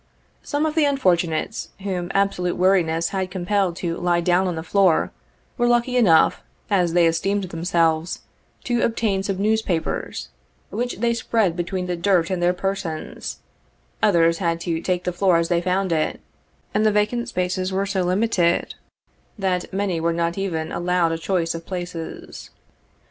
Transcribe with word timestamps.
Some 0.41 0.65
of 0.65 0.73
the 0.73 0.85
unfortunates, 0.85 1.69
whom 1.83 2.09
absolute 2.15 2.57
weariness 2.57 3.09
had 3.09 3.29
compelled 3.29 3.75
to 3.75 3.97
lie 3.97 4.19
down 4.19 4.47
on 4.47 4.55
the 4.55 4.63
floor, 4.63 5.11
were 5.59 5.67
lucky 5.67 5.95
enough, 5.95 6.41
as 6.71 6.93
they 6.93 7.05
esteemed 7.05 7.43
themselves, 7.43 8.21
to 8.63 8.81
obtain 8.81 9.21
some 9.21 9.39
newspapers, 9.39 10.29
which 10.71 11.01
they 11.01 11.13
spread 11.13 11.49
51 11.51 11.55
between 11.55 11.85
the 11.85 11.95
dirt 11.95 12.31
and 12.31 12.41
their 12.41 12.51
persons; 12.51 13.41
others 14.01 14.39
had 14.39 14.59
to 14.61 14.81
take 14.81 15.03
the 15.03 15.13
floor 15.13 15.37
as 15.37 15.49
they 15.49 15.61
found 15.61 15.91
it, 15.91 16.19
and 16.73 16.83
the 16.83 16.91
vacant 16.91 17.29
spaces 17.29 17.71
were 17.71 17.85
so 17.85 18.01
limited 18.01 18.73
that 19.37 19.71
many 19.71 19.99
were 19.99 20.13
not 20.13 20.35
even 20.35 20.71
allowed 20.71 21.11
a 21.11 21.17
choice 21.19 21.53
of 21.53 21.67
places. 21.67 22.49